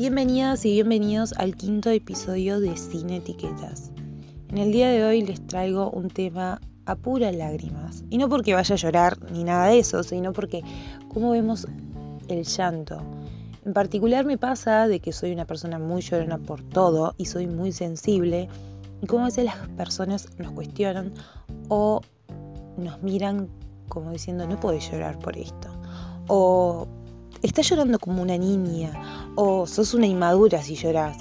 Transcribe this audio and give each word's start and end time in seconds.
Bienvenidas 0.00 0.64
y 0.64 0.72
bienvenidos 0.72 1.34
al 1.34 1.56
quinto 1.56 1.90
episodio 1.90 2.58
de 2.58 2.74
Sin 2.78 3.10
Etiquetas. 3.10 3.92
En 4.48 4.56
el 4.56 4.72
día 4.72 4.88
de 4.88 5.04
hoy 5.04 5.20
les 5.20 5.46
traigo 5.46 5.90
un 5.90 6.08
tema 6.08 6.58
a 6.86 6.96
puras 6.96 7.36
lágrimas. 7.36 8.02
Y 8.08 8.16
no 8.16 8.30
porque 8.30 8.54
vaya 8.54 8.74
a 8.74 8.78
llorar 8.78 9.18
ni 9.30 9.44
nada 9.44 9.66
de 9.66 9.78
eso, 9.78 10.02
sino 10.02 10.32
porque 10.32 10.62
cómo 11.12 11.32
vemos 11.32 11.68
el 12.28 12.44
llanto. 12.44 13.02
En 13.66 13.74
particular 13.74 14.24
me 14.24 14.38
pasa 14.38 14.88
de 14.88 15.00
que 15.00 15.12
soy 15.12 15.32
una 15.32 15.44
persona 15.44 15.78
muy 15.78 16.00
llorona 16.00 16.38
por 16.38 16.62
todo 16.62 17.14
y 17.18 17.26
soy 17.26 17.46
muy 17.46 17.70
sensible. 17.70 18.48
Y 19.02 19.06
como 19.06 19.24
a 19.24 19.26
veces 19.26 19.44
las 19.44 19.68
personas 19.76 20.30
nos 20.38 20.52
cuestionan 20.52 21.12
o 21.68 22.00
nos 22.78 23.02
miran 23.02 23.50
como 23.90 24.12
diciendo 24.12 24.46
no 24.46 24.58
puedes 24.58 24.90
llorar 24.90 25.18
por 25.18 25.36
esto. 25.36 25.68
O 26.26 26.88
estás 27.42 27.68
llorando 27.70 27.98
como 27.98 28.22
una 28.22 28.36
niña 28.36 28.92
o 29.34 29.66
sos 29.66 29.94
una 29.94 30.06
inmadura 30.06 30.62
si 30.62 30.74
lloras. 30.74 31.16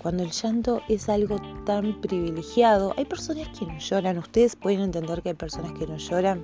Cuando 0.00 0.24
el 0.24 0.30
llanto 0.30 0.80
es 0.88 1.08
algo 1.08 1.36
tan 1.64 2.00
privilegiado, 2.00 2.94
hay 2.96 3.04
personas 3.04 3.48
que 3.56 3.66
no 3.66 3.78
lloran, 3.78 4.18
ustedes 4.18 4.56
pueden 4.56 4.80
entender 4.80 5.22
que 5.22 5.30
hay 5.30 5.34
personas 5.34 5.72
que 5.72 5.86
no 5.86 5.96
lloran. 5.96 6.42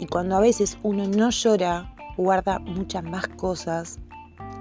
Y 0.00 0.06
cuando 0.06 0.36
a 0.36 0.40
veces 0.40 0.76
uno 0.82 1.06
no 1.06 1.30
llora, 1.30 1.94
guarda 2.16 2.58
muchas 2.58 3.04
más 3.04 3.28
cosas 3.28 3.98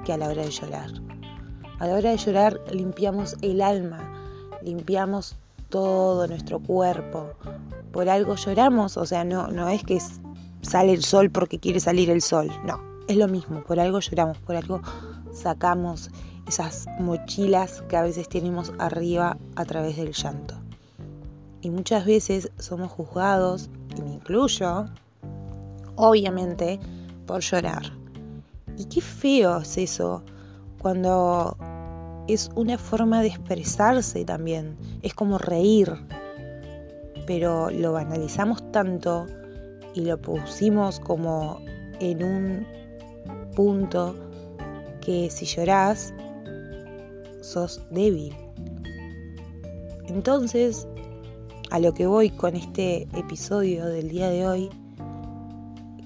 que 0.05 0.13
a 0.13 0.17
la 0.17 0.27
hora 0.27 0.43
de 0.43 0.51
llorar. 0.51 0.91
A 1.79 1.87
la 1.87 1.95
hora 1.95 2.11
de 2.11 2.17
llorar 2.17 2.59
limpiamos 2.71 3.35
el 3.41 3.61
alma, 3.61 4.13
limpiamos 4.61 5.35
todo 5.69 6.27
nuestro 6.27 6.59
cuerpo. 6.59 7.31
Por 7.91 8.09
algo 8.09 8.35
lloramos, 8.35 8.95
o 8.97 9.05
sea, 9.05 9.23
no, 9.23 9.47
no 9.47 9.69
es 9.69 9.83
que 9.83 9.99
sale 10.61 10.93
el 10.93 11.03
sol 11.03 11.31
porque 11.31 11.59
quiere 11.59 11.79
salir 11.79 12.11
el 12.11 12.21
sol, 12.21 12.51
no, 12.63 12.92
es 13.07 13.17
lo 13.17 13.27
mismo, 13.27 13.63
por 13.63 13.79
algo 13.79 13.99
lloramos, 13.99 14.37
por 14.39 14.55
algo 14.55 14.81
sacamos 15.31 16.09
esas 16.47 16.85
mochilas 16.99 17.81
que 17.83 17.97
a 17.97 18.03
veces 18.03 18.29
tenemos 18.29 18.73
arriba 18.79 19.37
a 19.55 19.65
través 19.65 19.97
del 19.97 20.13
llanto. 20.13 20.55
Y 21.61 21.69
muchas 21.69 22.05
veces 22.05 22.51
somos 22.59 22.91
juzgados, 22.91 23.69
y 23.97 24.01
me 24.01 24.13
incluyo, 24.13 24.85
obviamente, 25.95 26.79
por 27.25 27.41
llorar. 27.41 27.93
Y 28.77 28.85
qué 28.85 29.01
feo 29.01 29.59
es 29.59 29.77
eso 29.77 30.23
cuando 30.79 31.55
es 32.27 32.49
una 32.55 32.77
forma 32.77 33.21
de 33.21 33.27
expresarse 33.27 34.25
también. 34.25 34.75
Es 35.01 35.13
como 35.13 35.37
reír. 35.37 35.93
Pero 37.25 37.69
lo 37.69 37.93
banalizamos 37.93 38.69
tanto 38.71 39.25
y 39.93 40.01
lo 40.01 40.19
pusimos 40.19 40.99
como 40.99 41.61
en 41.99 42.23
un 42.23 42.67
punto 43.55 44.15
que 45.01 45.29
si 45.29 45.45
llorás, 45.45 46.13
sos 47.41 47.81
débil. 47.91 48.33
Entonces, 50.07 50.87
a 51.71 51.79
lo 51.79 51.93
que 51.93 52.05
voy 52.05 52.29
con 52.29 52.55
este 52.55 53.07
episodio 53.17 53.85
del 53.85 54.09
día 54.09 54.29
de 54.29 54.47
hoy, 54.47 54.69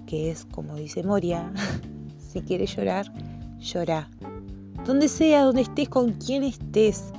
que 0.06 0.32
es 0.32 0.46
como 0.46 0.76
dice 0.76 1.04
Moria, 1.04 1.52
si 2.32 2.42
quieres 2.42 2.76
llorar, 2.76 3.12
llora. 3.60 4.10
Donde 4.86 5.10
sea, 5.10 5.44
donde 5.44 5.62
estés, 5.62 5.90
con 5.90 6.14
quien 6.14 6.44
estés. 6.44 7.12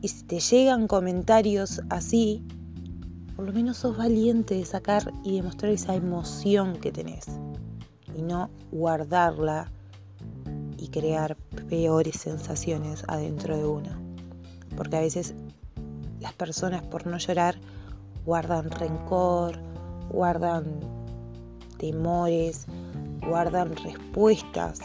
Y 0.00 0.08
si 0.08 0.24
te 0.24 0.40
llegan 0.40 0.86
comentarios 0.86 1.82
así, 1.90 2.42
por 3.36 3.46
lo 3.46 3.52
menos 3.52 3.78
sos 3.78 3.96
valiente 3.96 4.54
de 4.54 4.64
sacar 4.64 5.12
y 5.22 5.36
demostrar 5.36 5.72
esa 5.72 5.94
emoción 5.94 6.76
que 6.80 6.92
tenés. 6.92 7.26
Y 8.14 8.22
no 8.22 8.50
guardarla 8.70 9.70
y 10.78 10.88
crear 10.88 11.36
peores 11.68 12.16
sensaciones 12.16 13.04
adentro 13.08 13.56
de 13.56 13.64
uno. 13.66 13.90
Porque 14.76 14.96
a 14.96 15.00
veces 15.00 15.34
las 16.20 16.32
personas 16.32 16.82
por 16.82 17.06
no 17.06 17.18
llorar 17.18 17.56
guardan 18.24 18.70
rencor, 18.70 19.58
guardan 20.10 20.64
temores, 21.78 22.66
guardan 23.26 23.74
respuestas, 23.76 24.80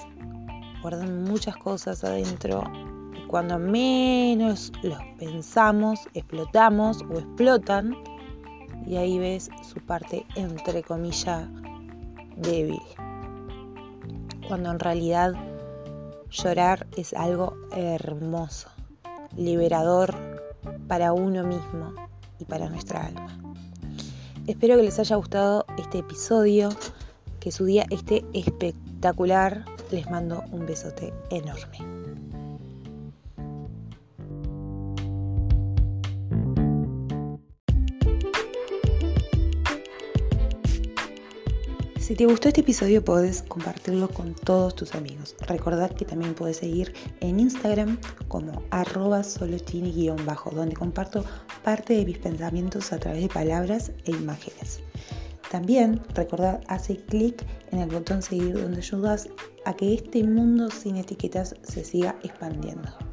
guardan 0.81 1.23
muchas 1.23 1.55
cosas 1.57 2.03
adentro. 2.03 2.63
Y 3.15 3.25
cuando 3.27 3.57
menos 3.59 4.71
los 4.83 4.99
pensamos, 5.17 5.99
explotamos 6.13 7.01
o 7.09 7.19
explotan. 7.19 7.95
Y 8.85 8.97
ahí 8.97 9.19
ves 9.19 9.49
su 9.61 9.79
parte, 9.85 10.25
entre 10.35 10.83
comillas, 10.83 11.47
débil. 12.37 12.81
Cuando 14.49 14.71
en 14.71 14.79
realidad 14.79 15.33
Llorar 16.31 16.87
es 16.97 17.13
algo 17.13 17.55
hermoso, 17.71 18.69
liberador 19.37 20.15
para 20.87 21.13
uno 21.13 21.43
mismo 21.43 21.93
y 22.39 22.45
para 22.45 22.67
nuestra 22.67 23.05
alma. 23.05 23.37
Espero 24.47 24.75
que 24.75 24.83
les 24.83 24.97
haya 24.97 25.15
gustado 25.17 25.65
este 25.77 25.99
episodio, 25.99 26.69
que 27.39 27.51
su 27.51 27.65
día 27.65 27.85
esté 27.91 28.25
espectacular. 28.33 29.65
Les 29.91 30.09
mando 30.09 30.43
un 30.51 30.65
besote 30.65 31.13
enorme. 31.29 32.08
Si 42.09 42.15
te 42.15 42.25
gustó 42.25 42.47
este 42.47 42.61
episodio 42.61 43.05
puedes 43.05 43.43
compartirlo 43.43 44.09
con 44.09 44.33
todos 44.33 44.73
tus 44.73 44.95
amigos. 44.95 45.35
Recordad 45.41 45.91
que 45.91 46.05
también 46.05 46.33
puedes 46.33 46.57
seguir 46.57 46.91
en 47.19 47.39
Instagram 47.39 47.99
como 48.27 48.63
arroba 48.71 49.21
solotini-bajo, 49.23 50.49
donde 50.49 50.73
comparto 50.73 51.23
parte 51.63 51.93
de 51.93 52.05
mis 52.05 52.17
pensamientos 52.17 52.91
a 52.93 52.97
través 52.97 53.21
de 53.21 53.29
palabras 53.29 53.91
e 54.05 54.11
imágenes. 54.11 54.79
También 55.51 56.01
recordad 56.15 56.61
hace 56.67 56.97
clic 56.97 57.45
en 57.71 57.77
el 57.77 57.89
botón 57.91 58.23
seguir 58.23 58.59
donde 58.59 58.79
ayudas 58.79 59.29
a 59.65 59.75
que 59.75 59.93
este 59.93 60.23
mundo 60.23 60.71
sin 60.71 60.97
etiquetas 60.97 61.53
se 61.61 61.85
siga 61.85 62.15
expandiendo. 62.23 63.08